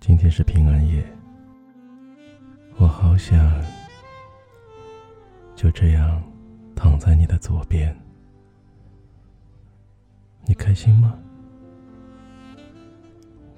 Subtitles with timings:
[0.00, 1.04] 今天是平安夜，
[2.78, 3.62] 我好想
[5.54, 6.22] 就这样
[6.74, 7.94] 躺在你的左边。
[10.46, 11.18] 你开心吗？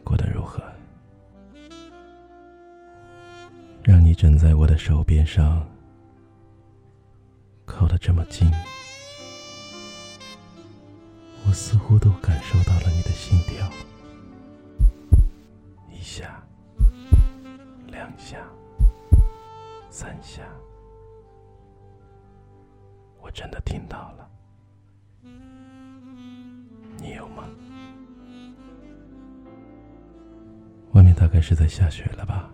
[0.02, 0.60] 过得如何？
[3.84, 5.64] 让你枕在我的手边上，
[7.64, 8.50] 靠得这么近，
[11.46, 13.70] 我似乎都感受到了你的心跳。
[15.90, 16.31] 一下，
[18.18, 18.38] 下，
[19.90, 20.42] 三下，
[23.20, 24.28] 我真的听到了。
[26.98, 27.44] 你有吗？
[30.92, 32.50] 外面大概是在下雪了吧？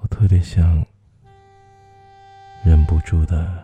[0.00, 0.84] 我特别想
[2.64, 3.62] 忍不住的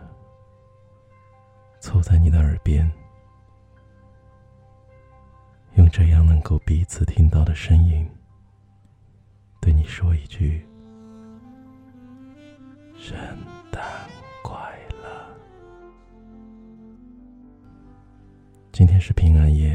[1.80, 2.91] 凑在你的耳边，
[5.77, 8.09] 用这样能够彼此听到的声音，
[9.65, 10.62] 对你说一句
[13.01, 13.17] ：“圣
[13.71, 13.83] 诞
[14.43, 14.61] 快
[15.03, 15.27] 乐。”
[18.73, 19.75] 今天是平安夜，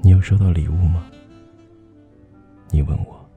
[0.00, 1.10] 你有收到礼物吗？
[2.70, 3.30] 你问我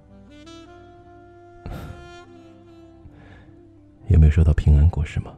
[4.08, 5.38] 有没有收到平安果，是吗？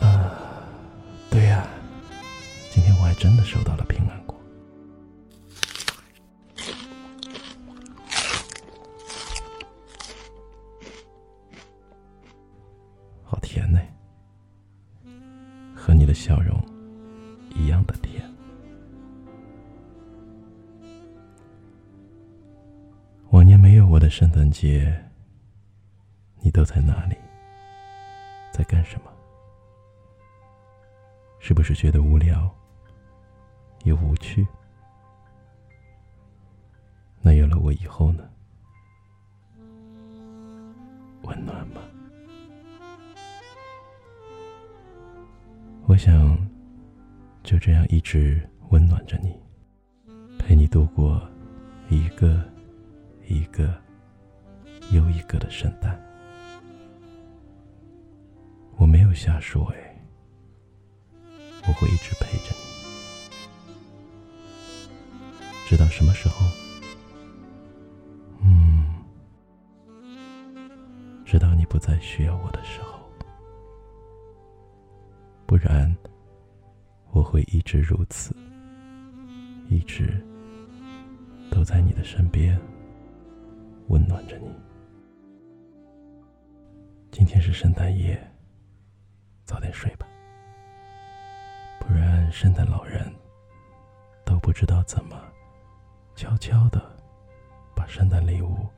[0.00, 0.64] 啊，
[1.28, 1.68] 对呀，
[2.70, 4.37] 今天我还真的收到了平安果。
[16.18, 16.60] 笑容
[17.54, 18.28] 一样的甜。
[23.30, 25.00] 往年没有我的圣诞节，
[26.40, 27.14] 你都在哪里？
[28.52, 29.12] 在干什么？
[31.38, 32.52] 是不是觉得无聊
[33.84, 34.44] 又无趣？
[37.20, 38.28] 那有了我以后呢？
[41.22, 41.80] 温暖吗？
[45.88, 46.38] 我想
[47.42, 49.34] 就这样一直温暖着你，
[50.38, 51.26] 陪你度过
[51.88, 52.44] 一个
[53.26, 53.74] 一个
[54.92, 55.98] 又一个的圣诞。
[58.76, 59.98] 我没有瞎说哎，
[61.66, 62.58] 我会一直陪着你，
[65.66, 66.44] 直到什么时候？
[68.42, 68.94] 嗯，
[71.24, 72.97] 直到你不再需要我的时候。
[75.48, 75.90] 不然，
[77.10, 78.36] 我会一直如此，
[79.70, 80.22] 一直
[81.50, 82.60] 都在你的身边，
[83.86, 84.50] 温暖着你。
[87.10, 88.22] 今天是圣诞夜，
[89.46, 90.06] 早点睡吧，
[91.80, 93.10] 不然圣诞老人
[94.26, 95.18] 都不知道怎么
[96.14, 96.94] 悄悄的
[97.74, 98.68] 把圣诞礼物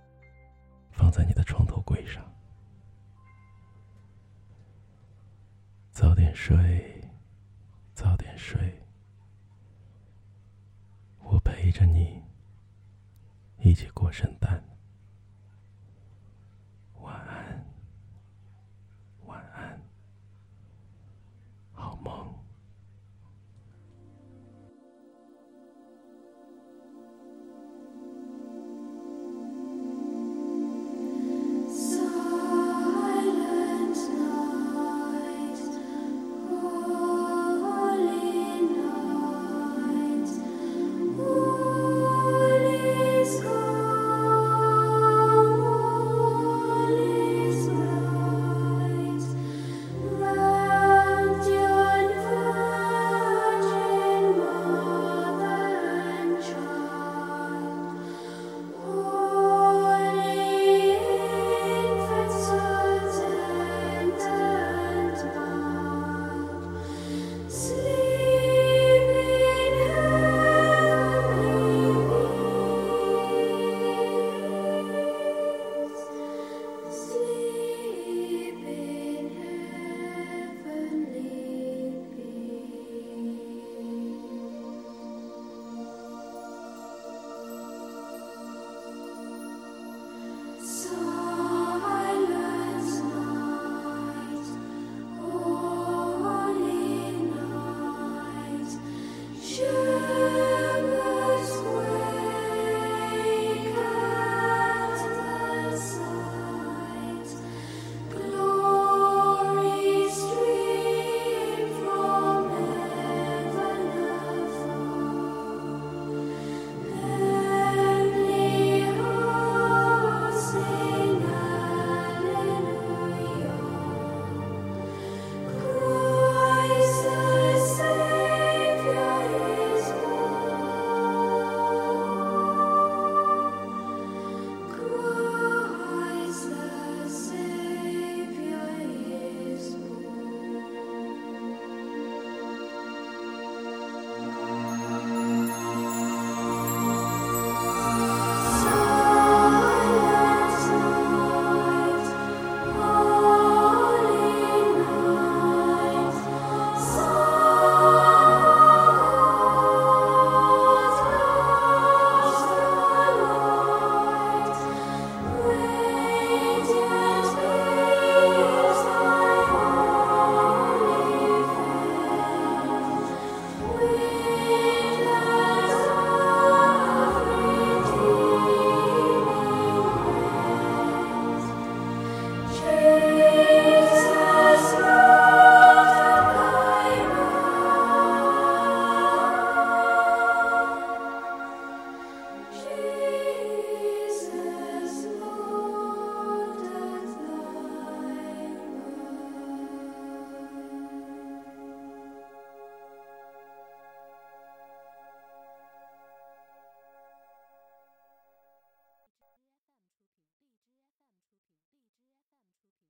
[0.92, 2.24] 放在你的床头柜上。
[5.92, 7.04] 早点睡，
[7.94, 8.82] 早点睡，
[11.18, 12.22] 我陪着你
[13.58, 14.69] 一起过圣诞。